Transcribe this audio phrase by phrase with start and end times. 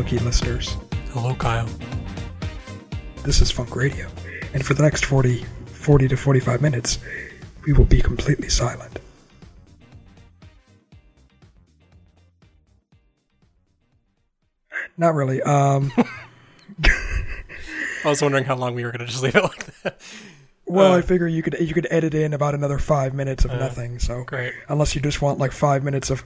[0.00, 0.78] funky listeners.
[1.12, 1.68] Hello, Kyle.
[3.22, 4.08] This is Funk Radio,
[4.54, 6.98] and for the next 40, 40 to 45 minutes,
[7.66, 8.98] we will be completely silent.
[14.96, 15.42] Not really.
[15.42, 15.92] Um,
[16.84, 20.00] I was wondering how long we were going to just leave it like that.
[20.66, 23.50] well, Uh, I figure you could you could edit in about another five minutes of
[23.52, 23.98] nothing.
[23.98, 24.54] So Great.
[24.68, 26.24] unless you just want like five minutes of,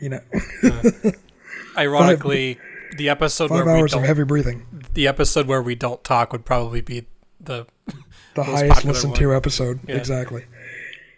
[0.00, 0.20] you know,
[1.76, 2.58] Ironically,
[2.96, 4.66] the episode five where we hours of don't heavy breathing.
[4.94, 7.06] the episode where we don't talk would probably be
[7.40, 7.66] the
[8.34, 9.20] the highest listened one.
[9.20, 9.80] to episode.
[9.88, 9.96] Yeah.
[9.96, 10.44] Exactly.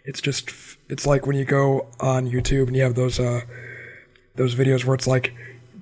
[0.05, 0.51] It's just
[0.89, 3.41] it's like when you go on YouTube and you have those uh
[4.35, 5.33] those videos where it's like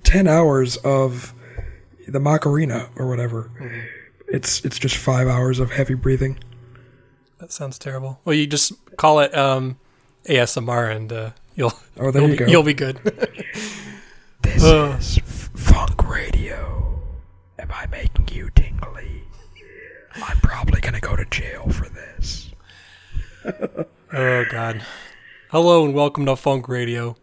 [0.04, 1.34] ten hours of
[2.08, 3.52] the Macarena or whatever.
[3.60, 3.80] Mm-hmm.
[4.30, 6.38] It's it's just five hours of heavy breathing.
[7.40, 8.20] that sounds terrible.
[8.26, 9.78] Well, you just call it um,
[10.26, 12.52] ASMR and uh, you'll Oh, there you'll you be, go.
[12.52, 13.00] you'll be good.
[14.42, 14.96] This Uh.
[15.00, 15.18] is
[15.56, 17.02] Funk Radio.
[17.60, 19.24] Am I making you tingly?
[20.16, 22.50] I'm probably gonna go to jail for this.
[24.14, 24.84] oh God.
[25.50, 27.18] Hello and welcome to Funk Radio,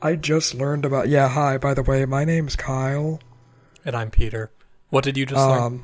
[0.00, 1.08] I just learned about.
[1.08, 1.58] Yeah, hi.
[1.58, 3.20] By the way, my name's Kyle.
[3.84, 4.50] and I'm Peter.
[4.90, 5.62] What did you just learn?
[5.62, 5.82] Um,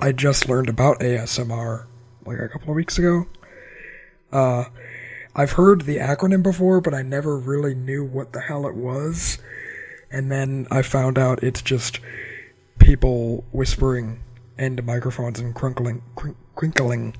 [0.00, 1.86] I just learned about ASMR
[2.26, 3.26] like a couple of weeks ago.
[4.32, 4.64] Uh,
[5.38, 9.38] I've heard the acronym before, but I never really knew what the hell it was.
[10.10, 12.00] And then I found out it's just
[12.80, 14.18] people whispering
[14.58, 17.16] into microphones and crunkling, crink, crinkling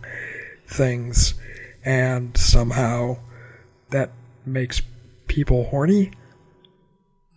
[0.66, 1.34] things,
[1.84, 3.19] and somehow
[3.91, 4.10] that
[4.44, 4.82] makes
[5.28, 6.10] people horny.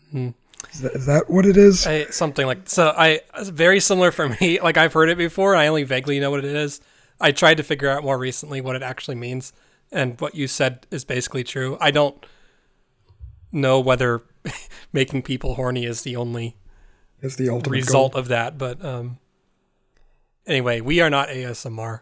[0.10, 0.30] Hmm.
[0.72, 1.86] Is, that, is that what it is?
[1.86, 2.92] I, something like so.
[2.98, 4.60] I it's very similar for me.
[4.64, 5.56] Like I've heard it before.
[5.56, 6.82] I only vaguely know what it is.
[7.20, 9.54] I tried to figure out more recently what it actually means,
[9.92, 11.78] and what you said is basically true.
[11.81, 12.23] I don't
[13.52, 14.21] know whether
[14.93, 16.55] making people horny is the only
[17.21, 18.20] Is the ultimate result goal.
[18.21, 19.17] of that, but um,
[20.48, 22.02] anyway, we are not ASMR.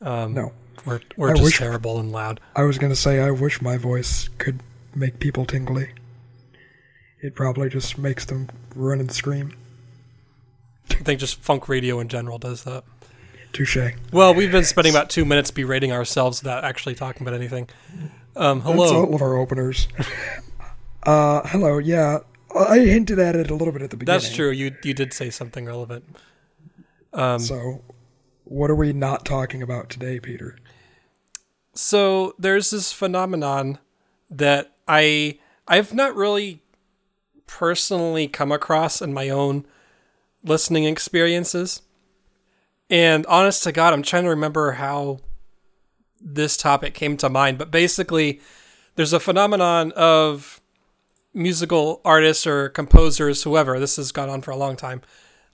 [0.00, 0.52] Um, No.
[0.84, 2.40] we're we're I just wish- terrible and loud.
[2.56, 4.60] I was gonna say I wish my voice could
[4.94, 5.90] make people tingly.
[7.22, 9.54] It probably just makes them run and scream.
[10.90, 12.82] I think just funk radio in general does that.
[13.52, 13.92] Touche.
[14.12, 17.68] Well, we've been spending about two minutes berating ourselves without actually talking about anything.
[18.34, 19.04] Um, That's hello.
[19.06, 19.88] all of our openers.
[21.04, 21.78] uh, hello.
[21.78, 22.20] Yeah,
[22.58, 24.20] I hinted at it a little bit at the beginning.
[24.20, 24.50] That's true.
[24.50, 26.04] You you did say something relevant.
[27.12, 27.82] Um, So,
[28.44, 30.56] what are we not talking about today, Peter?
[31.74, 33.78] so there's this phenomenon
[34.30, 36.62] that I I've not really
[37.46, 39.64] personally come across in my own
[40.44, 41.80] listening experiences.
[42.90, 45.20] And honest to God, I'm trying to remember how
[46.20, 47.58] this topic came to mind.
[47.58, 48.40] But basically,
[48.96, 50.60] there's a phenomenon of
[51.34, 55.00] musical artists or composers, whoever, this has gone on for a long time,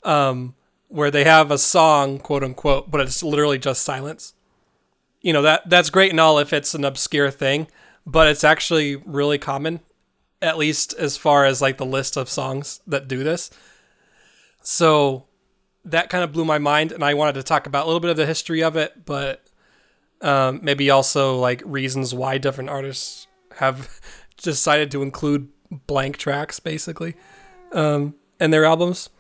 [0.03, 0.55] um,
[0.89, 4.35] where they have a song, quote unquote, but it's literally just silence.
[5.21, 7.69] You know, that that's great and all if it's an obscure thing,
[8.07, 9.81] but it's actually really common,
[10.41, 13.51] at least as far as like the list of songs that do this.
[14.63, 15.28] So
[15.91, 18.11] that kind of blew my mind, and I wanted to talk about a little bit
[18.11, 19.45] of the history of it, but
[20.21, 23.27] um, maybe also like reasons why different artists
[23.57, 24.01] have
[24.37, 25.49] decided to include
[25.87, 27.15] blank tracks, basically,
[27.73, 29.11] um, in their albums,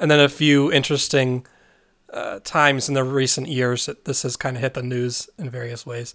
[0.00, 1.46] and then a few interesting
[2.12, 5.50] uh, times in the recent years that this has kind of hit the news in
[5.50, 6.14] various ways.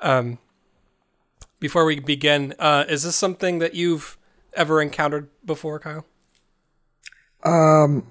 [0.00, 0.38] Um,
[1.60, 4.16] before we begin, uh, is this something that you've
[4.52, 6.06] ever encountered before, Kyle?
[7.42, 8.06] Um,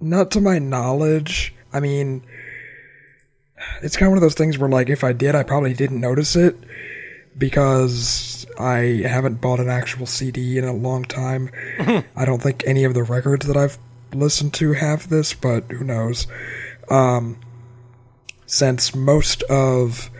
[0.00, 1.54] not to my knowledge.
[1.72, 2.22] I mean,
[3.82, 6.00] it's kind of one of those things where, like, if I did, I probably didn't
[6.00, 6.56] notice it
[7.36, 11.50] because I haven't bought an actual CD in a long time.
[12.16, 13.78] I don't think any of the records that I've
[14.14, 16.26] listened to have this, but who knows?
[16.90, 17.38] Um,
[18.46, 20.10] since most of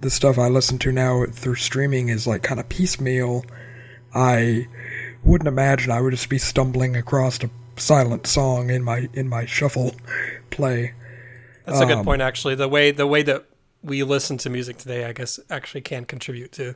[0.00, 3.44] the stuff I listen to now through streaming is like kind of piecemeal,
[4.14, 4.66] I
[5.22, 9.46] wouldn't imagine I would just be stumbling across a silent song in my in my
[9.46, 9.94] shuffle
[10.50, 10.94] play.
[11.64, 12.54] That's a good Um, point, actually.
[12.54, 13.46] The way the way that
[13.82, 16.74] we listen to music today, I guess, actually can contribute to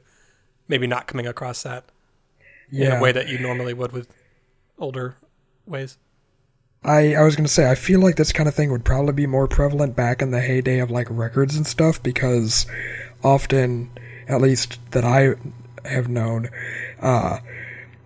[0.68, 1.86] maybe not coming across that
[2.78, 4.08] in Yeah, a way that you normally would with
[4.78, 5.16] older
[5.66, 5.98] ways.
[6.84, 9.26] I I was gonna say I feel like this kind of thing would probably be
[9.26, 12.66] more prevalent back in the heyday of like records and stuff because
[13.24, 13.90] often,
[14.28, 15.34] at least that I
[15.84, 16.50] have known,
[17.00, 17.38] uh,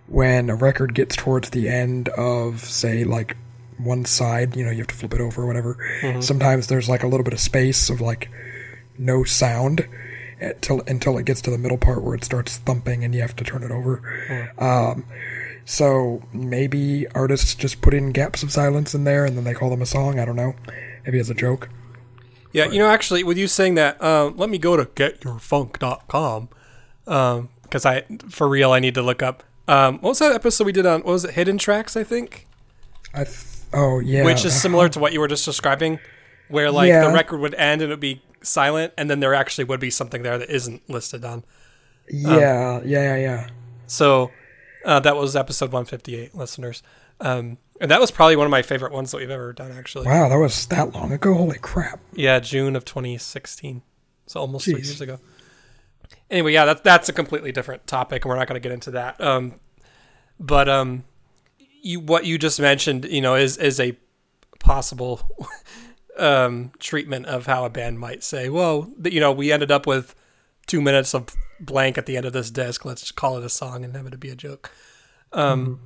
[0.07, 3.37] when a record gets towards the end of say like
[3.77, 5.77] one side, you know, you have to flip it over or whatever.
[6.21, 8.29] Sometimes there's like a little bit of space of like
[8.97, 9.87] no sound,
[10.39, 13.35] until until it gets to the middle part where it starts thumping and you have
[13.35, 14.01] to turn it over.
[14.57, 15.05] Um,
[15.65, 19.69] so maybe artists just put in gaps of silence in there and then they call
[19.69, 20.19] them a song.
[20.19, 20.55] I don't know.
[21.05, 21.69] Maybe as a joke.
[22.53, 26.49] Yeah, you know, actually, with you saying that, uh, let me go to getyourfunk.com
[27.03, 29.43] because I, for real, I need to look up.
[29.67, 31.01] Um, what was that episode we did on?
[31.01, 31.31] What was it?
[31.31, 32.47] Hidden Tracks, I think.
[33.13, 33.37] I th-
[33.73, 35.99] oh yeah, which is similar to what you were just describing,
[36.49, 37.07] where like Yeah.
[37.07, 39.89] the record would end and it would be silent, and then there actually would be
[39.89, 41.43] something there that isn't listed on.
[42.09, 43.47] yeah, yeah, yeah, yeah.
[43.87, 44.31] So
[44.85, 46.83] uh, that was episode 158, listeners,
[47.19, 49.71] um, and that was probably one of my favorite ones that we've ever done.
[49.73, 51.33] Actually, Wow, that was that long ago.
[51.33, 51.99] Holy crap!
[52.13, 53.81] yeah, June of 2016,
[54.27, 55.19] so almost three years ago.
[56.29, 58.91] Anyway, yeah, that's that's a completely different topic, and we're not going to get into
[58.91, 59.19] that.
[59.21, 59.59] Um,
[60.39, 61.05] but um,
[61.81, 63.97] you what you just mentioned, you know, is is a
[64.59, 65.21] possible
[66.17, 70.15] um, treatment of how a band might say, "Well, you know, we ended up with
[70.65, 71.27] two minutes of
[71.61, 72.83] blank at the end of this disc.
[72.83, 74.71] Let's just call it a song and have it be a joke."
[75.31, 75.79] Um,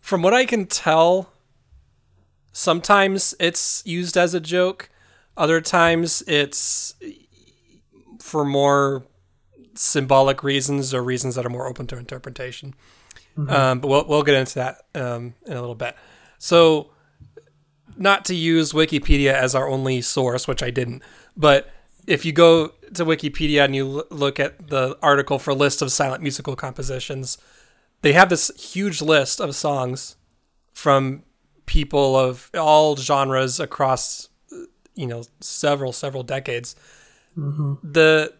[0.00, 1.30] From what I can tell,
[2.52, 4.90] sometimes it's used as a joke.
[5.36, 6.94] Other times it's
[8.20, 9.04] for more
[9.74, 12.74] symbolic reasons or reasons that are more open to interpretation.
[13.36, 15.96] Um, but we'll, we'll get into that um, in a little bit.
[16.38, 16.90] So,
[17.96, 21.02] not to use Wikipedia as our only source, which I didn't,
[21.36, 21.70] but
[22.06, 25.90] if you go to Wikipedia and you l- look at the article for list of
[25.90, 27.38] silent musical compositions,
[28.02, 30.16] they have this huge list of songs
[30.72, 31.24] from
[31.66, 34.28] people of all genres across
[34.94, 36.76] you know several several decades
[37.82, 38.32] the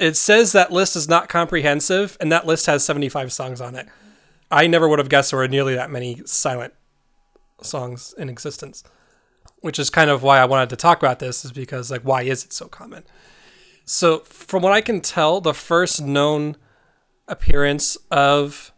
[0.00, 3.86] it says that list is not comprehensive and that list has 75 songs on it
[4.50, 6.74] i never would have guessed there were nearly that many silent
[7.62, 8.82] songs in existence
[9.60, 12.22] which is kind of why i wanted to talk about this is because like why
[12.22, 13.04] is it so common
[13.84, 16.56] so from what i can tell the first known
[17.28, 18.72] appearance of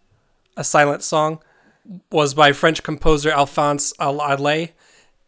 [0.57, 1.41] a silent song
[2.11, 4.71] was by French composer Alphonse Allais,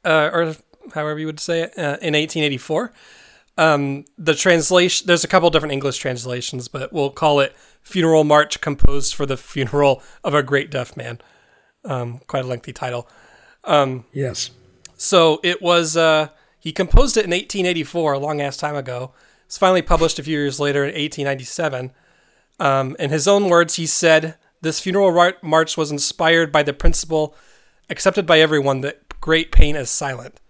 [0.04, 0.54] uh, or
[0.94, 2.92] however you would say it, uh, in 1884.
[3.56, 8.60] Um, the translation, there's a couple different English translations, but we'll call it Funeral March
[8.60, 11.20] Composed for the Funeral of a Great Deaf Man.
[11.84, 13.08] Um, quite a lengthy title.
[13.64, 14.50] Um, Yes.
[14.96, 16.28] So it was, uh,
[16.58, 19.12] he composed it in 1884, a long ass time ago.
[19.46, 21.92] It's finally published a few years later in 1897.
[22.58, 27.34] Um, in his own words, he said, This funeral march was inspired by the principle
[27.90, 30.40] accepted by everyone that great pain is silent.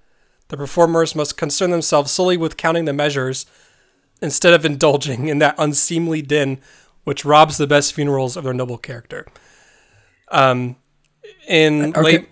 [0.55, 3.45] The performers must concern themselves solely with counting the measures
[4.23, 6.61] instead of indulging in that unseemly din
[7.03, 9.27] which robs the best funerals of their noble character.
[10.31, 10.77] Um,
[11.49, 12.01] in Okay.
[12.03, 12.29] late.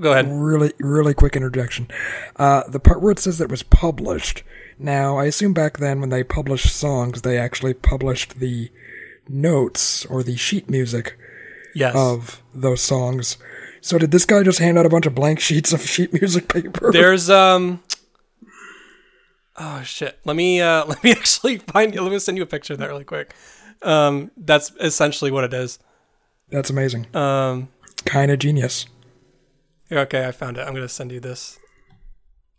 [0.00, 0.28] Go ahead.
[0.30, 1.88] Really, really quick interjection.
[2.36, 4.44] Uh, the part where it says it was published.
[4.78, 8.70] Now, I assume back then when they published songs, they actually published the
[9.28, 11.18] notes or the sheet music
[11.74, 11.92] Yes.
[11.96, 13.36] of those songs.
[13.82, 16.48] So did this guy just hand out a bunch of blank sheets of sheet music
[16.48, 16.92] paper?
[16.92, 17.82] There's um
[19.58, 20.18] Oh shit.
[20.24, 22.00] Let me uh let me actually find you.
[22.00, 23.34] let me send you a picture of that really quick.
[23.82, 25.80] Um that's essentially what it is.
[26.48, 27.14] That's amazing.
[27.14, 27.68] Um
[28.04, 28.86] kind of genius.
[29.90, 30.60] okay, I found it.
[30.60, 31.58] I'm going to send you this.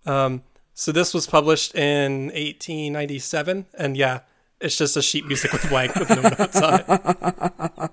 [0.05, 0.43] Um
[0.73, 4.21] so this was published in 1897 and yeah,
[4.59, 7.91] it's just a sheet music with blank with no notes on it.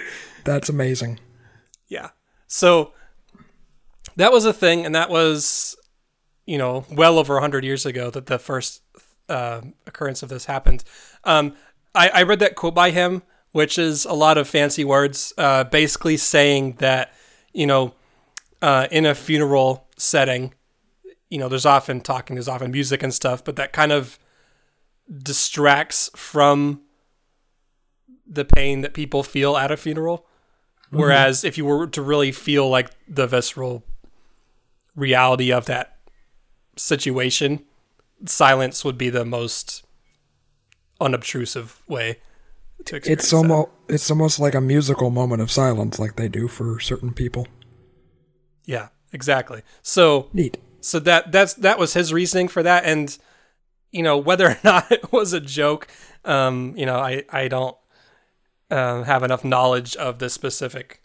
[0.44, 1.18] That's amazing.
[1.88, 2.10] Yeah.
[2.48, 2.92] So
[4.16, 5.76] that was a thing, and that was,
[6.44, 8.82] you know, well over 100 years ago that the first
[9.28, 10.82] uh, occurrence of this happened.
[11.22, 11.54] Um,
[11.94, 15.64] I, I read that quote by him, which is a lot of fancy words, uh,
[15.64, 17.14] basically saying that,
[17.52, 17.94] you know,
[18.60, 20.54] uh, in a funeral setting,
[21.30, 24.18] you know, there's often talking, there's often music and stuff, but that kind of
[25.22, 26.82] distracts from
[28.26, 30.26] the pain that people feel at a funeral.
[30.90, 33.84] Whereas if you were to really feel like the visceral
[34.96, 35.98] reality of that
[36.76, 37.64] situation,
[38.24, 39.84] silence would be the most
[41.00, 42.18] unobtrusive way
[42.84, 43.36] to experience It's that.
[43.36, 47.46] almost it's almost like a musical moment of silence, like they do for certain people.
[48.64, 49.62] yeah, exactly.
[49.82, 50.58] So Neat.
[50.80, 53.16] so that that's that was his reasoning for that and
[53.92, 55.88] you know whether or not it was a joke
[56.24, 57.76] um you know i i don't
[58.70, 61.02] uh, have enough knowledge of this specific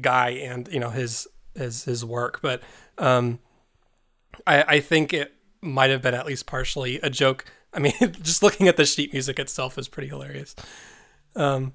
[0.00, 2.40] guy and you know his his his work.
[2.42, 2.62] But
[2.98, 3.38] um
[4.46, 7.44] i i think it might have been at least partially a joke.
[7.72, 10.54] I mean just looking at the sheet music itself is pretty hilarious
[11.36, 11.74] um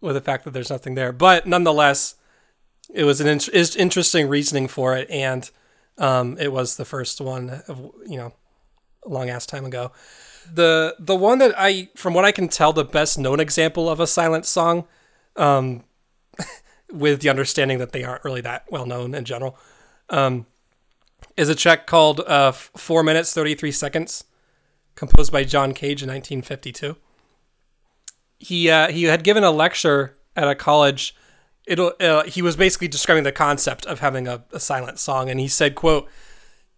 [0.00, 1.12] with the fact that there's nothing there.
[1.12, 2.14] But nonetheless
[2.92, 5.10] it was an in- interesting reasoning for it.
[5.10, 5.50] And
[5.98, 8.32] um, it was the first one of you know
[9.04, 9.92] a long ass time ago.
[10.52, 14.00] The the one that I, from what I can tell, the best known example of
[14.00, 14.86] a silent song,
[15.36, 15.84] um,
[16.92, 19.58] with the understanding that they aren't really that well known in general,
[20.10, 20.46] um,
[21.36, 24.24] is a track called uh, Four Minutes Thirty Three Seconds,
[24.94, 26.96] composed by John Cage in 1952.
[28.38, 31.14] He uh, he had given a lecture at a college.
[31.66, 35.40] It'll uh, he was basically describing the concept of having a, a silent song, and
[35.40, 36.08] he said, "quote."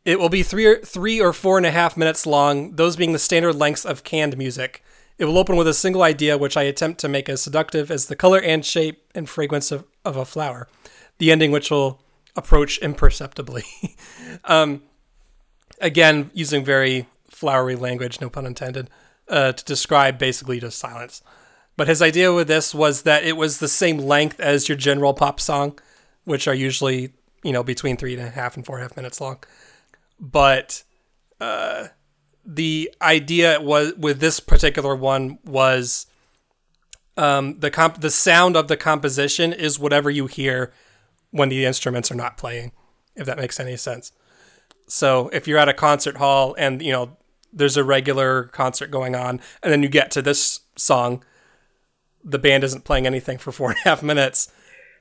[0.04, 3.12] It will be three or, three or four and a half minutes long, those being
[3.12, 4.83] the standard lengths of canned music.
[5.19, 8.07] It will open with a single idea, which I attempt to make as seductive as
[8.07, 10.69] the color and shape and fragrance of, of a flower.
[11.19, 12.00] The ending, which will
[12.35, 13.64] approach imperceptibly.
[14.45, 14.83] um,
[15.80, 18.88] again, using very flowery language, no pun intended,
[19.28, 21.23] uh, to describe basically just silence.
[21.76, 25.12] But his idea with this was that it was the same length as your general
[25.12, 25.78] pop song,
[26.25, 28.97] which are usually, you know, between three and a half and four and a half
[28.97, 29.38] minutes long
[30.20, 30.84] but
[31.40, 31.88] uh,
[32.44, 36.06] the idea was with this particular one was
[37.16, 40.72] um, the comp the sound of the composition is whatever you hear
[41.30, 42.72] when the instruments are not playing,
[43.16, 44.12] if that makes any sense.
[44.86, 47.16] So if you're at a concert hall and you know
[47.52, 51.24] there's a regular concert going on, and then you get to this song,
[52.22, 54.52] the band isn't playing anything for four and a half minutes.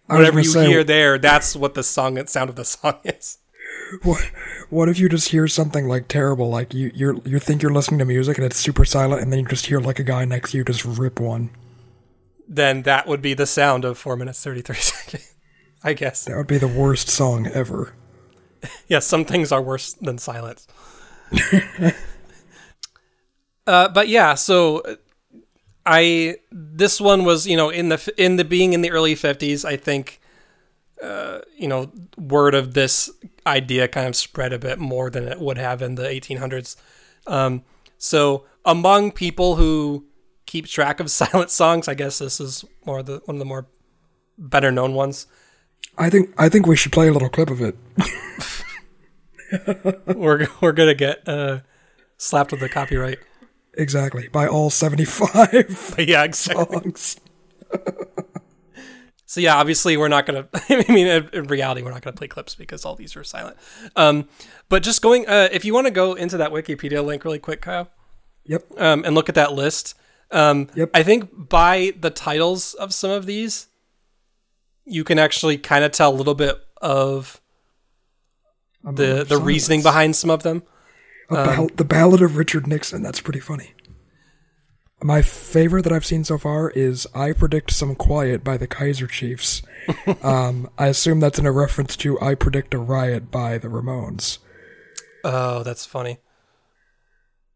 [0.05, 3.38] Whatever you say, hear there, that's what the song sound of the song is.
[4.03, 4.21] What
[4.69, 8.00] what if you just hear something like terrible, like you you you think you're listening
[8.00, 10.51] to music and it's super silent, and then you just hear like a guy next
[10.51, 11.50] to you just rip one?
[12.48, 15.33] Then that would be the sound of four minutes thirty three seconds.
[15.83, 17.93] I guess that would be the worst song ever.
[18.62, 20.67] yes, yeah, some things are worse than silence.
[23.67, 24.83] uh, but yeah, so
[25.86, 29.65] I this one was you know in the in the being in the early fifties,
[29.65, 30.19] I think
[31.01, 33.09] uh, you know, word of this
[33.50, 36.75] idea kind of spread a bit more than it would have in the 1800s.
[37.27, 37.63] Um,
[37.98, 40.06] so among people who
[40.46, 43.68] keep track of silent songs, I guess this is more the one of the more
[44.38, 45.27] better known ones.
[45.98, 47.75] I think I think we should play a little clip of it.
[50.15, 51.60] we're we're gonna get uh,
[52.18, 53.20] slapped with the copyright.
[53.74, 55.96] Exactly by all seventy five.
[56.00, 56.82] yeah, exactly.
[56.82, 57.20] songs.
[59.29, 60.48] So yeah, obviously we're not gonna.
[60.69, 63.57] I mean, in reality, we're not gonna play clips because all these are silent.
[63.95, 64.27] Um,
[64.69, 67.62] but just going, uh, if you want to go into that Wikipedia link really quick,
[67.62, 67.91] Kyle.
[68.45, 68.63] Yep.
[68.77, 69.93] Um, and look at that list.
[70.31, 70.89] Um, yep.
[70.95, 73.67] I think by the titles of some of these,
[74.83, 77.39] you can actually kind of tell a little bit of
[78.83, 80.63] the the reasoning behind some of them.
[81.29, 83.03] About um, the Ballad of Richard Nixon.
[83.03, 83.75] That's pretty funny.
[85.01, 89.08] My favorite that I've seen so far is I Predict Some Quiet by the Kaiser
[89.08, 89.62] Chiefs.
[90.24, 94.39] um, I assume that's in a reference to I Predict a Riot by the Ramones.
[95.24, 96.18] Oh, that's funny.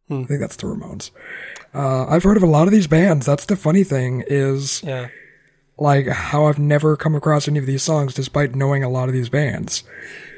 [0.08, 0.22] Hmm.
[0.22, 1.12] I think that's the Ramones.
[1.74, 3.26] Uh, I've heard of a lot of these bands.
[3.26, 5.10] That's the funny thing is, yeah.
[5.78, 9.14] like how I've never come across any of these songs despite knowing a lot of
[9.14, 9.84] these bands.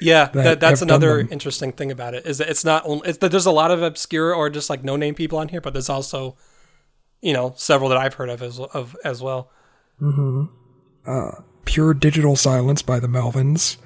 [0.02, 3.20] Yeah, that, that that's another interesting thing about it is that it's not only it's
[3.20, 5.74] that there's a lot of obscure or just like no name people on here, but
[5.74, 6.36] there's also
[7.26, 9.50] you know, several that I've heard of as of as well.
[10.00, 10.46] Mm-hmm.
[11.08, 13.78] Uh, Pure Digital Silence by the Melvins.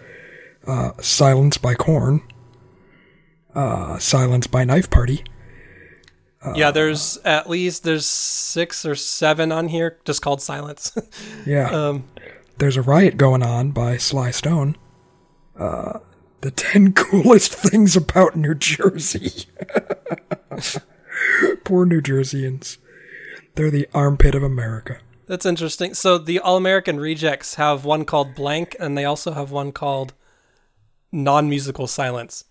[0.68, 2.22] Uh, Silence by Korn.
[3.56, 5.24] Uh, Silence by Knife Party.
[6.42, 10.92] Uh, yeah, there's at least there's six or seven on here just called Silence.
[11.46, 11.70] yeah.
[11.70, 12.04] Um,
[12.58, 14.76] there's a riot going on by Sly Stone.
[15.58, 16.00] Uh,
[16.42, 19.46] the ten coolest things about New Jersey.
[21.64, 22.78] Poor New Jerseyans.
[23.60, 25.00] They're the armpit of America.
[25.28, 25.94] That's interesting.
[25.94, 30.14] So the All American Rejects have one called Blank, and they also have one called
[31.12, 32.46] Non Musical Silence.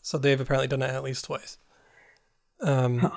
[0.00, 1.58] So they've apparently done it at least twice.
[2.60, 3.10] Um, huh.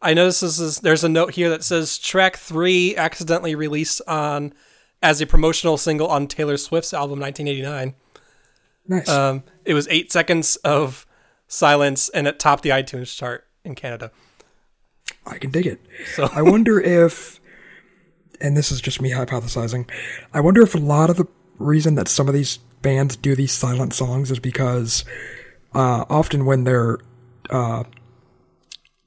[0.00, 4.54] I notice this is there's a note here that says track three accidentally released on
[5.02, 7.94] as a promotional single on Taylor Swift's album 1989.
[8.88, 9.08] Nice.
[9.10, 11.06] Um, it was eight seconds of
[11.48, 14.10] silence, and it topped the iTunes chart in Canada.
[15.26, 15.80] I can dig it.
[16.14, 17.40] So I wonder if,
[18.40, 19.88] and this is just me hypothesizing,
[20.34, 21.26] I wonder if a lot of the
[21.58, 25.04] reason that some of these bands do these silent songs is because
[25.74, 26.98] uh, often when they're
[27.50, 27.84] uh,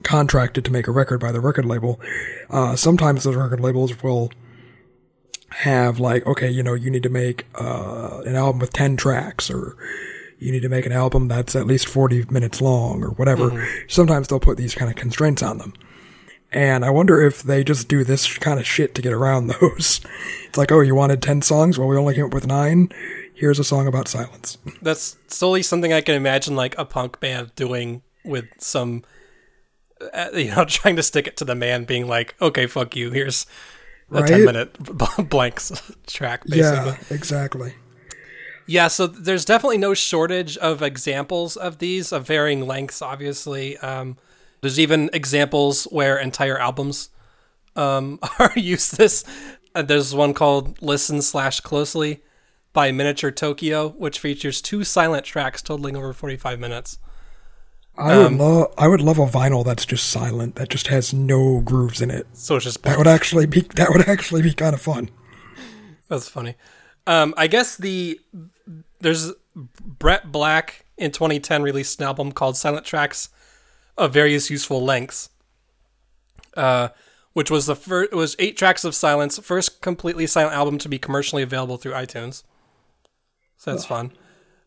[0.04, 2.00] contracted to make a record by the record label,
[2.50, 4.32] uh, sometimes those record labels will
[5.50, 9.50] have like, okay, you know, you need to make uh, an album with ten tracks,
[9.50, 9.78] or
[10.40, 13.50] you need to make an album that's at least forty minutes long, or whatever.
[13.50, 13.86] Mm-hmm.
[13.88, 15.74] Sometimes they'll put these kind of constraints on them.
[16.52, 20.02] And I wonder if they just do this kind of shit to get around those.
[20.48, 21.78] It's like, oh, you wanted 10 songs?
[21.78, 22.90] Well, we only came up with nine.
[23.34, 24.58] Here's a song about silence.
[24.82, 29.04] That's solely something I can imagine like a punk band doing with some
[30.14, 33.12] uh, you know, trying to stick it to the man, being like, "Okay, fuck you.
[33.12, 33.46] Here's
[34.12, 34.28] a Right?
[34.28, 34.78] ten minute
[35.30, 35.72] blanks
[36.08, 36.92] track." Basically.
[36.92, 37.76] Yeah, exactly.
[38.68, 43.02] Yeah, so there's definitely no shortage of examples of these of varying lengths.
[43.02, 44.18] Obviously, um,
[44.66, 47.10] there's even examples where entire albums
[47.76, 48.98] um, are used.
[48.98, 49.24] This
[49.76, 52.24] uh, there's one called "Listen Slash Closely"
[52.74, 56.98] by Miniature Tokyo, which features two silent tracks totaling over 45 minutes.
[57.98, 61.14] I would Um, love I would love a vinyl that's just silent, that just has
[61.14, 62.26] no grooves in it.
[62.34, 65.10] So it's just That would actually be that would actually be kind of fun.
[66.10, 66.56] That's funny.
[67.08, 68.20] Um, I guess the
[69.00, 73.30] there's Brett Black in 2010 released an album called Silent Tracks
[73.98, 75.30] of various useful lengths,
[76.56, 76.90] uh,
[77.34, 78.14] which was the first.
[78.14, 82.44] Was eight tracks of silence, first completely silent album to be commercially available through iTunes.
[83.58, 84.12] So that's fun.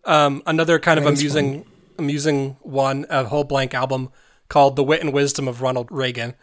[0.05, 1.67] Um, another kind of That is amusing,
[1.99, 4.11] amusing one, a whole blank album
[4.49, 6.35] called "The Wit and Wisdom of Ronald Reagan."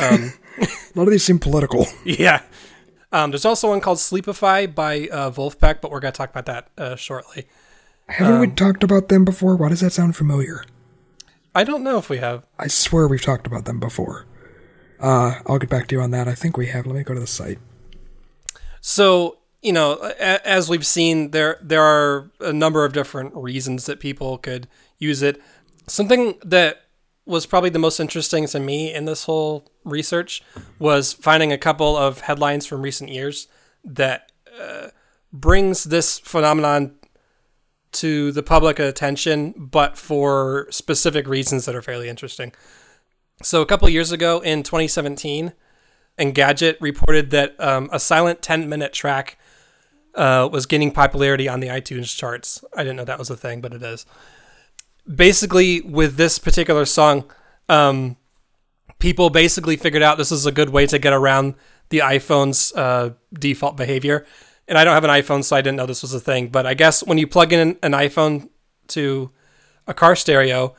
[0.00, 1.86] Um, A lot of these seem political.
[2.04, 2.42] yeah.
[3.12, 6.46] Um, there's also one called Sleepify by uh, Vulfpeck, but we're going to talk about
[6.46, 7.46] that uh, shortly.
[8.08, 9.56] Haven't Um, we talked about them before?
[9.56, 10.64] Why does that sound familiar?
[11.54, 12.44] I don't know if we have.
[12.58, 14.26] I swear we've talked about them before.
[15.00, 16.28] Uh, I'll get back to you on that.
[16.28, 16.86] I think we have.
[16.86, 17.58] Let me go to the site.
[18.80, 23.86] So, you know, a- as we've seen, there there are a number of different reasons
[23.86, 24.68] that people could
[24.98, 25.40] use it.
[25.86, 26.82] Something that
[27.26, 30.42] was probably the most interesting to me in this whole research
[30.78, 33.48] was finding a couple of headlines from recent years
[33.84, 34.30] that
[34.60, 34.88] uh,
[35.32, 36.94] brings this phenomenon
[37.94, 42.52] to the public attention, but for specific reasons that are fairly interesting.
[43.42, 45.52] So, a couple years ago in 2017,
[46.18, 49.38] Engadget reported that um, a silent 10 minute track
[50.14, 52.64] uh, was gaining popularity on the iTunes charts.
[52.76, 54.06] I didn't know that was a thing, but it is.
[55.12, 57.30] Basically, with this particular song,
[57.68, 58.16] um,
[58.98, 61.54] people basically figured out this is a good way to get around
[61.90, 64.24] the iPhone's uh, default behavior.
[64.66, 66.48] And I don't have an iPhone, so I didn't know this was a thing.
[66.48, 68.48] But I guess when you plug in an iPhone
[68.88, 69.30] to
[69.86, 70.74] a car stereo,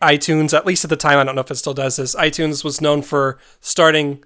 [0.00, 2.64] iTunes, at least at the time, I don't know if it still does this, iTunes
[2.64, 4.24] was known for starting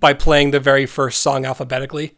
[0.00, 2.16] by playing the very first song alphabetically.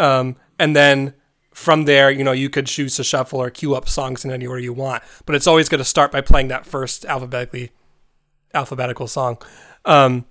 [0.00, 1.14] Um, and then
[1.54, 4.46] from there, you know, you could choose to shuffle or queue up songs in any
[4.46, 5.02] order you want.
[5.24, 7.70] But it's always going to start by playing that first alphabetically
[8.54, 9.38] alphabetical song.
[9.84, 10.26] Um,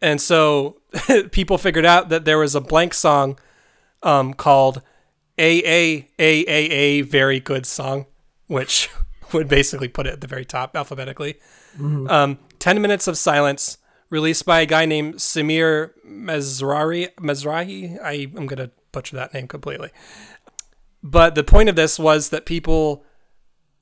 [0.00, 0.80] and so
[1.32, 3.38] people figured out that there was a blank song
[4.02, 4.82] um, called
[5.38, 8.06] A A A A A Very Good Song,
[8.46, 8.90] which
[9.32, 11.36] would basically put it at the very top alphabetically.
[12.08, 13.78] Um, 10 Minutes of Silence,
[14.10, 17.14] released by a guy named Samir Mezrari.
[17.16, 18.02] Mezrahi?
[18.02, 19.90] I am going to butcher that name completely.
[21.02, 23.04] But the point of this was that people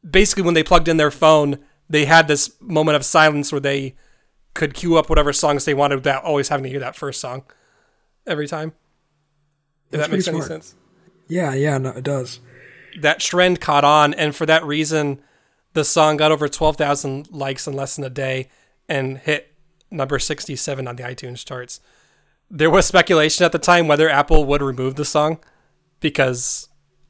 [0.09, 3.95] basically, when they plugged in their phone, they had this moment of silence where they
[4.55, 7.45] could queue up whatever songs they wanted without always having to hear that first song
[8.27, 8.73] every time.
[9.93, 10.75] If that makes pretty any sense
[11.29, 12.41] Yeah, yeah, no, it does.
[13.01, 15.21] that trend caught on, and for that reason,
[15.75, 18.49] the song got over 12,000 likes in less than a day
[18.89, 19.53] and hit
[19.91, 21.81] number 67 on the iTunes charts.
[22.51, 25.39] There was speculation at the time whether Apple would remove the song
[26.01, 26.69] because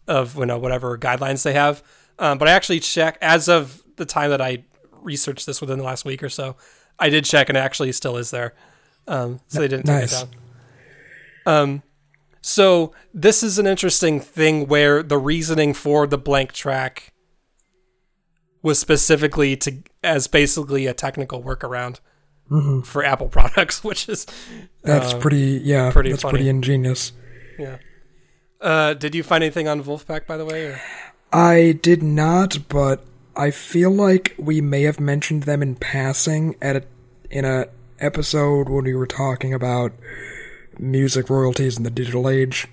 [0.09, 1.83] of you know whatever guidelines they have.
[2.19, 4.65] Um, but I actually checked as of the time that I
[5.03, 6.57] researched this within the last week or so.
[6.99, 8.55] I did check, and it actually still is there.
[9.07, 10.23] Um, so they didn't take Nice.
[10.23, 10.29] it
[11.45, 11.55] down.
[11.62, 11.83] Um,
[12.47, 17.13] so this is an interesting thing where the reasoning for the blank track
[18.63, 21.99] was specifically to as basically a technical workaround
[22.85, 24.27] for Apple products, which is
[24.83, 25.61] That's uh, pretty.
[25.65, 26.35] Yeah, pretty that's funny.
[26.35, 27.11] pretty ingenious.
[27.59, 27.79] yeah.
[28.61, 30.67] Uh, did you find anything on Vulfpeck, by the way?
[30.67, 30.81] Or?
[31.33, 33.05] I did not, but
[33.35, 36.85] I feel like we may have mentioned them in passing at a
[37.29, 37.67] in a
[37.99, 39.93] episode when we were talking about
[40.79, 42.69] music royalties in the digital age.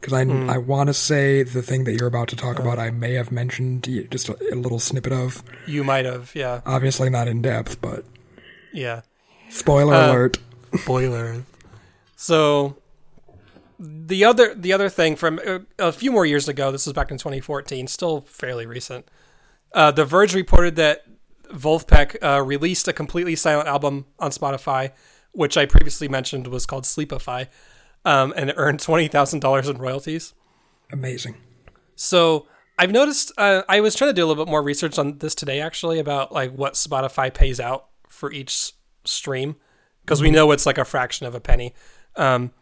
[0.00, 0.48] Because I Hmm.
[0.48, 3.30] I want to say the thing that you're about to talk about, I may have
[3.30, 5.42] mentioned just a, a little snippet of.
[5.66, 8.04] You might have, yeah, Obviously not in depth, but
[8.72, 9.02] yeah.
[9.50, 10.38] spoiler Uh, alert.
[10.74, 11.44] Spoiler.
[12.16, 12.76] So
[13.78, 17.10] the other the other thing from uh, a few more years ago, this was back
[17.10, 19.06] in 2014, still fairly recent.
[19.74, 21.04] Uh, the Verge reported that
[21.52, 24.92] Vulfpeck uh, released a completely silent album on Spotify,
[25.32, 27.48] which I previously mentioned was called Sleepify,
[28.04, 30.34] um, and it earned twenty thousand dollars in royalties.
[30.92, 31.36] Amazing.
[31.94, 32.46] So
[32.78, 33.32] I've noticed.
[33.36, 35.98] Uh, I was trying to do a little bit more research on this today, actually,
[35.98, 38.72] about like what Spotify pays out for each
[39.04, 39.56] stream,
[40.02, 41.74] because we know it's like a fraction of a penny.
[42.16, 42.52] Um,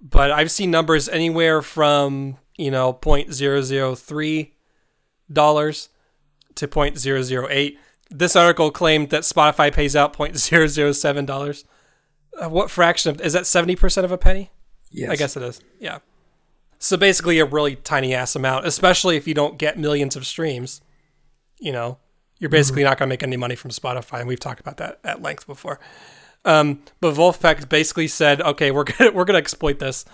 [0.00, 4.54] but I've seen numbers anywhere from you know point zero zero three
[5.32, 5.88] dollars
[6.56, 7.78] to point zero zero eight.
[8.10, 11.64] this article claimed that Spotify pays out $0.007.
[12.40, 14.50] Uh, what fraction of is that 70% of a penny?
[14.90, 15.10] Yes.
[15.10, 15.60] I guess it is.
[15.78, 15.98] Yeah.
[16.78, 20.80] So basically a really tiny ass amount, especially if you don't get millions of streams.
[21.58, 21.98] You know,
[22.38, 24.98] you're basically not going to make any money from Spotify, and we've talked about that
[25.04, 25.78] at length before.
[26.44, 30.04] Um, but Vulfpeck basically said, "Okay, we're gonna we're gonna exploit this."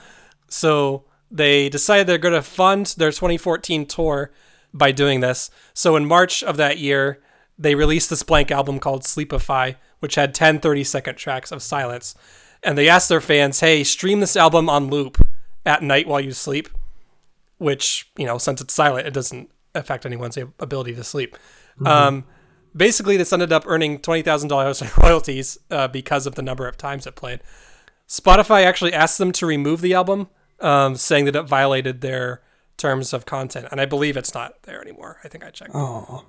[0.48, 4.31] So they decided they're going to fund their 2014 tour
[4.72, 5.50] by doing this.
[5.74, 7.20] So in March of that year,
[7.59, 12.14] they released this blank album called Sleepify, which had 10 30 second tracks of silence.
[12.62, 15.18] And they asked their fans, "Hey, stream this album on loop
[15.64, 16.68] at night while you sleep."
[17.59, 21.37] Which you know, since it's silent, it doesn't affect anyone's ability to sleep.
[21.85, 22.25] Um,
[22.75, 26.66] basically, this ended up earning twenty thousand dollars in royalties uh, because of the number
[26.66, 27.40] of times it played.
[28.09, 30.29] Spotify actually asked them to remove the album,
[30.61, 32.42] um, saying that it violated their
[32.77, 35.18] terms of content, and I believe it's not there anymore.
[35.23, 35.73] I think I checked.
[35.75, 36.25] Oh,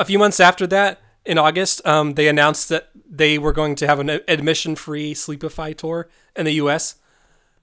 [0.00, 3.86] A few months after that, in August, um, they announced that they were going to
[3.86, 6.94] have an admission-free Sleepify tour in the U.S.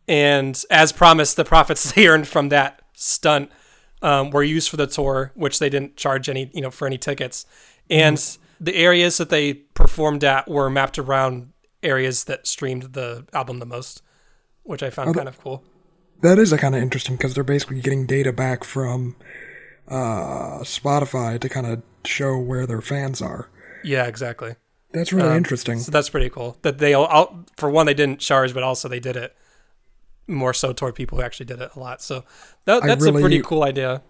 [0.07, 3.51] And as promised, the profits they earned from that stunt
[4.03, 6.99] um, were used for the tour, which they didn't charge any, you know, for any
[6.99, 7.47] tickets.
[7.89, 8.23] And
[8.61, 13.65] the areas that they performed at were mapped around areas that streamed the album the
[13.65, 14.03] most,
[14.61, 15.63] which I found kind of cool.
[16.21, 19.15] that is a kind of interesting because they're basically getting data back from
[19.87, 23.49] uh, Spotify to kind of show where their fans are.
[23.83, 24.55] Yeah, exactly.
[24.93, 25.79] That's really interesting.
[25.79, 26.57] So that's pretty cool.
[26.61, 29.35] That they all, all for one they didn't charge, but also they did it
[30.27, 32.01] more so toward people who actually did it a lot.
[32.01, 32.23] So
[32.65, 34.01] that, that's a pretty cool idea.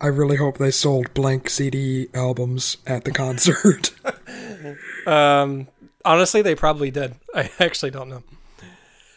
[0.00, 3.92] I really hope they sold blank CD albums at the concert.
[5.06, 5.68] Um,
[6.02, 7.14] honestly, they probably did.
[7.34, 8.22] I actually don't know.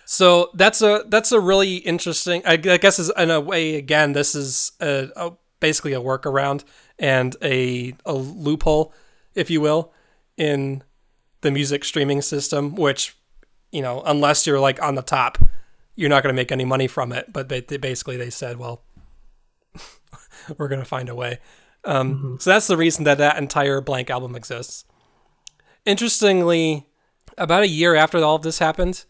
[0.05, 2.41] So that's a that's a really interesting.
[2.45, 6.63] I, I guess is in a way again this is a, a basically a workaround
[6.99, 8.93] and a a loophole,
[9.35, 9.93] if you will,
[10.37, 10.83] in
[11.41, 12.75] the music streaming system.
[12.75, 13.15] Which
[13.71, 15.37] you know, unless you're like on the top,
[15.95, 17.31] you're not going to make any money from it.
[17.33, 18.83] But they, they basically they said, well,
[20.57, 21.39] we're going to find a way.
[21.83, 24.85] Um, So that's the reason that that entire blank album exists.
[25.85, 26.87] Interestingly,
[27.37, 29.05] about a year after all of this happened,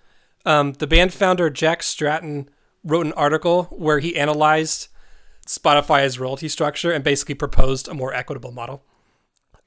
[0.46, 2.50] um, the band founder Jack Stratton
[2.84, 4.88] wrote an article where he analyzed
[5.48, 8.84] Spotify's royalty structure and basically proposed a more equitable model.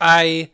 [0.00, 0.50] I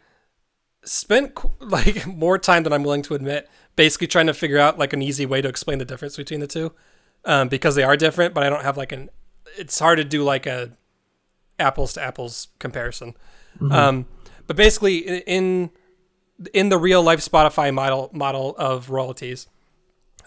[0.85, 4.93] spent like more time than I'm willing to admit, basically trying to figure out like
[4.93, 6.73] an easy way to explain the difference between the two,
[7.25, 8.35] um, because they are different.
[8.35, 9.11] But I don't have like an.
[9.57, 10.73] It's hard to do like a
[11.59, 13.15] apples to apples comparison.
[13.71, 14.07] Um,
[14.47, 15.71] but basically, in
[16.53, 19.47] in the real life Spotify model model of royalties,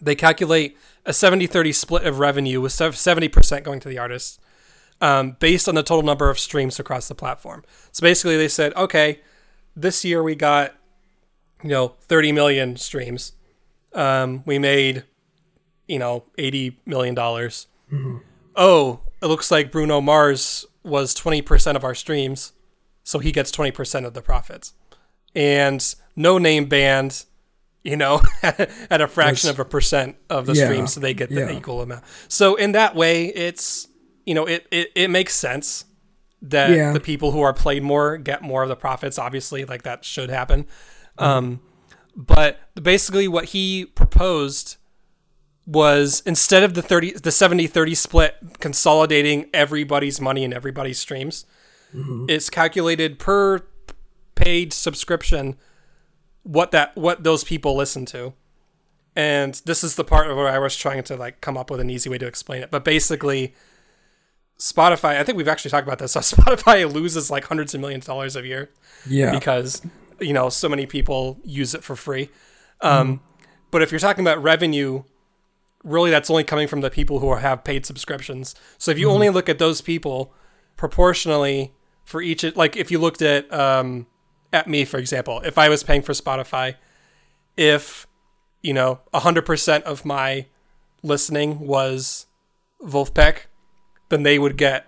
[0.02, 4.40] they calculate a 70-30 split of revenue with seventy percent going to the artists,
[5.02, 7.64] um, based on the total number of streams across the platform.
[7.92, 9.22] So basically, they said, okay,
[9.76, 10.76] this year we got
[11.64, 13.34] you know 30 million streams.
[13.94, 15.04] Um, we made
[15.88, 17.68] you know 80 million dollars.
[18.56, 22.54] Oh, it looks like Bruno Mars was 20% of our streams,
[23.04, 24.74] so he gets 20% of the profits.
[25.36, 25.84] And
[26.16, 27.26] no name band,
[27.84, 31.30] you know, at a fraction of a percent of the Yeah, streams, so they get
[31.30, 31.52] the yeah.
[31.52, 32.04] equal amount.
[32.28, 33.88] So in that way, it's
[34.30, 35.86] you know, it it, it makes sense
[36.42, 36.94] that Yeah.
[36.94, 39.18] the people who are played more get more of the profits.
[39.18, 40.68] Obviously, like that should happen.
[41.18, 41.60] Um,
[42.15, 44.78] but basically, what he proposed
[45.65, 51.46] was instead of the 30 the 70 30 split consolidating everybody's money and everybody's streams
[52.28, 53.60] it's calculated per
[54.36, 55.56] paid subscription
[56.44, 58.34] what that what those people listen to
[59.15, 61.89] and this is the part where I was trying to like come up with an
[61.89, 63.54] easy way to explain it but basically
[64.60, 68.04] Spotify I think we've actually talked about this so Spotify loses like hundreds of millions
[68.04, 68.69] of dollars a year
[69.08, 69.32] yeah.
[69.32, 69.82] because
[70.19, 72.30] you know so many people use it for free.
[72.82, 73.22] Um,
[73.72, 75.04] But if you're talking about revenue,
[75.84, 78.56] really that's only coming from the people who have paid subscriptions.
[78.78, 80.34] So if you only look at those people
[80.76, 84.08] proportionally for each, like if you looked at um,
[84.52, 86.76] at me for example, if I was paying for Spotify,
[87.56, 88.08] if
[88.62, 90.48] you know hundred percent of my
[91.04, 92.26] listening was
[92.82, 93.43] Vulfpeck,
[94.10, 94.88] then they would get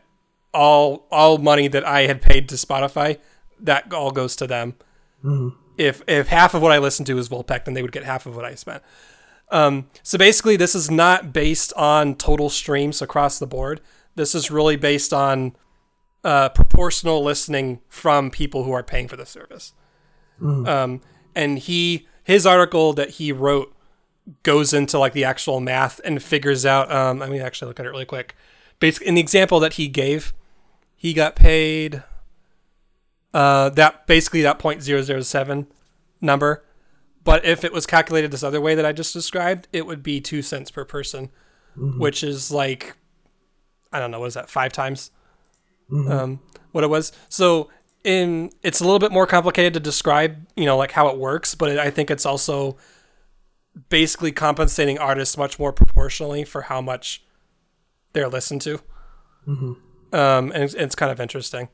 [0.54, 3.20] all all money that I had paid to Spotify.
[3.60, 4.76] That all goes to them.
[5.78, 8.26] If if half of what I listened to is Vulfpeck, then they would get half
[8.26, 8.84] of what I spent.
[9.50, 13.82] Um, so basically, this is not based on total streams across the board.
[14.16, 15.56] This is really based on
[16.24, 19.74] uh, proportional listening from people who are paying for the service.
[20.68, 21.02] Um,
[21.36, 23.76] and he his article that he wrote
[24.44, 26.92] goes into like the actual math and figures out.
[26.92, 28.36] Um, let me actually look at it really quick.
[28.82, 30.34] Basically, in the example that he gave,
[30.98, 32.04] he got paid.
[33.34, 35.68] Uh, that basically that point zero zero seven
[36.20, 36.66] number.
[37.24, 40.20] But if it was calculated this other way that I just described, it would be
[40.20, 41.30] two cents per person,
[41.98, 42.98] which is like
[43.94, 45.12] I don't know, what is that, five times
[45.92, 46.40] um,
[46.72, 47.12] what it was.
[47.30, 47.70] So
[48.04, 51.56] in it's a little bit more complicated to describe, you know, like how it works,
[51.56, 52.78] but I think it's also
[53.90, 57.24] basically compensating artists much more proportionally for how much
[58.14, 58.80] they're listened to.
[60.14, 61.70] Um, and it's, it's kind of interesting.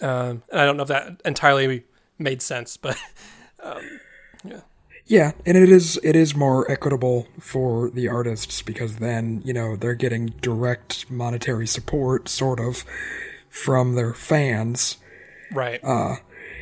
[0.00, 1.84] Um, and I don't know if that entirely
[2.18, 2.96] made sense, but
[4.44, 4.60] Yeah,
[5.06, 9.76] Yeah, and it is it is more equitable for the artists because then, you know,
[9.76, 12.84] they're getting direct monetary support sort of
[13.48, 14.98] from their fans.
[15.52, 15.82] right.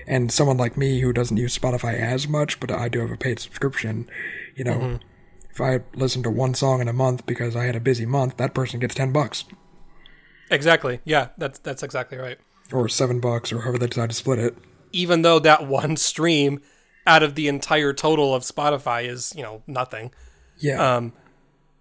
[0.06, 3.16] And someone like me who doesn't use Spotify as much, but I do have a
[3.16, 4.10] paid subscription,
[4.56, 4.98] you know,
[5.52, 8.38] if I listen to one song in a month because I had a busy month,
[8.38, 9.44] that person gets 10 bucks
[10.52, 11.00] exactly.
[11.04, 12.38] Yeah, that's that's exactly right.
[12.72, 14.56] or 7 bucks or however they decide to split it.
[14.92, 16.60] Even though that one stream
[17.06, 20.12] out of the entire total of Spotify is, you know, nothing.
[20.58, 20.96] Yeah.
[20.96, 21.12] Um,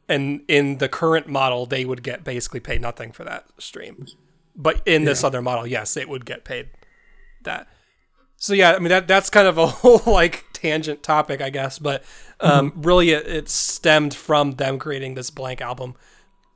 [0.10, 4.08] and in the current model, they would get basically paid nothing for that stream.
[4.56, 6.70] But in this other model, yes, it would get paid
[7.44, 7.68] that.
[8.36, 11.80] So yeah, I mean that that's kind of a whole like tangent topic, I guess.
[11.80, 12.04] But
[12.40, 15.96] um, really, it, it stemmed from them creating this blank album.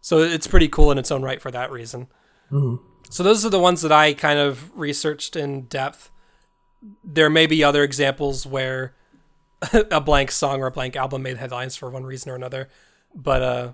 [0.02, 2.08] So it's pretty cool in its own right for that reason.
[3.10, 6.12] So those are the ones that I kind of researched in depth.
[7.04, 8.94] There may be other examples where
[9.74, 12.70] a blank song or a blank album made headlines for one reason or another.
[13.16, 13.74] But uh,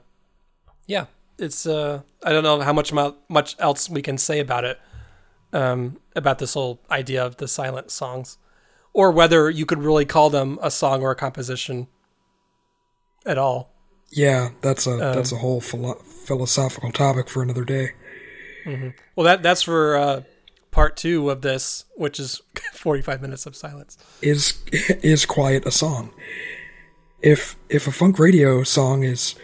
[0.88, 1.06] yeah,
[1.38, 4.80] it's uh, I don't know how much much else we can say about it.
[5.54, 8.38] Um, about this whole idea of the silent songs,
[8.94, 11.88] or whether you could really call them a song or a composition
[13.26, 13.74] at all.
[14.12, 17.92] yeah, that's a that's a whole philo- philosophical topic for another day.
[19.16, 20.22] Well, that that's for uh,
[20.72, 22.42] part two of this, which is
[22.74, 23.98] forty-five minutes of silence.
[24.22, 24.62] is
[25.02, 26.14] is quiet a song?
[27.22, 29.36] If if a funk radio song is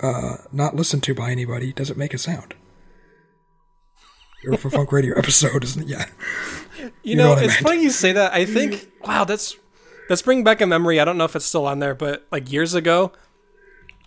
[0.00, 2.54] uh, not listened to by anybody, does it make a sound?
[4.44, 6.06] Or if a funk radio episode isn't, yeah,
[7.02, 7.66] You, know know, it's meant.
[7.66, 8.32] funny you say that.
[8.32, 9.56] I think wow, that's
[10.08, 11.00] that's bringing back a memory.
[11.00, 13.12] I don't know if it's still on there, but like years ago,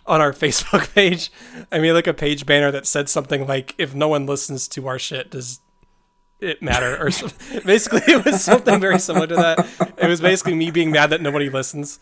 [0.06, 1.30] on our Facebook page,
[1.72, 4.86] I made like a page banner that said something like, "If no one listens to
[4.86, 5.60] our shit, does
[6.40, 7.10] it matter?" Or
[7.64, 9.94] basically, it was something very similar to that.
[9.98, 12.00] It was basically me being mad that nobody listens,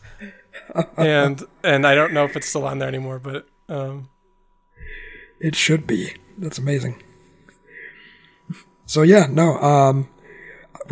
[0.96, 4.08] and and I don't know if it's still on there anymore, but um,
[5.40, 6.14] it should be.
[6.38, 7.02] That's amazing.
[8.86, 9.58] So yeah, no.
[9.58, 10.08] Um,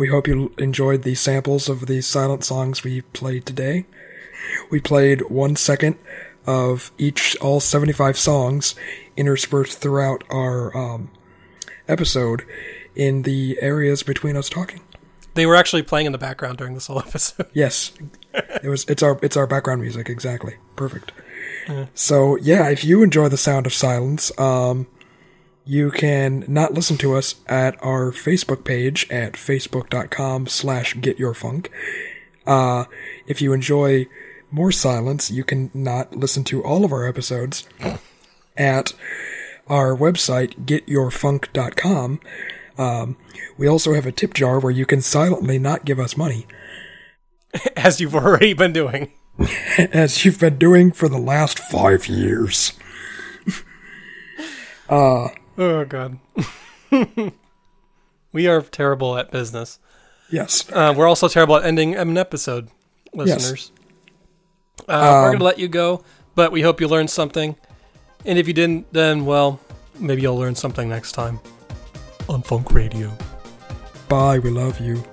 [0.01, 3.85] we hope you enjoyed the samples of the silent songs we played today.
[4.71, 5.95] We played one second
[6.47, 8.73] of each, all seventy-five songs,
[9.15, 11.11] interspersed throughout our um,
[11.87, 12.43] episode
[12.95, 14.81] in the areas between us talking.
[15.35, 17.45] they were actually playing in the background during this whole episode.
[17.53, 17.91] Yes,
[18.33, 18.85] it was.
[18.85, 20.09] It's our it's our background music.
[20.09, 21.11] Exactly, perfect.
[21.93, 24.87] So yeah, if you enjoy the sound of silence, um,
[25.71, 31.67] you can not listen to us at our Facebook page at facebook.com slash getyourfunk.
[32.45, 32.83] Uh,
[33.25, 34.05] if you enjoy
[34.51, 37.69] more silence, you can not listen to all of our episodes
[38.57, 38.91] at
[39.65, 42.19] our website, getyourfunk.com.
[42.77, 43.15] Um,
[43.57, 46.47] we also have a tip jar where you can silently not give us money.
[47.77, 49.13] as you've already been doing.
[49.77, 52.73] as you've been doing for the last five years.
[55.57, 56.19] Oh god.
[58.31, 59.79] we are terrible at business.
[60.29, 60.69] Yes.
[60.71, 62.69] Uh, we're also terrible at ending an episode,
[63.13, 63.71] listeners.
[64.87, 66.03] Uh, we're gonna let you go,
[66.35, 67.55] but we hope you learned something.
[68.25, 69.59] And if you didn't, then well,
[69.99, 71.39] maybe you'll learn something next time
[72.29, 73.11] on Funk Radio.
[74.07, 74.39] Bye.
[74.39, 75.03] We love you.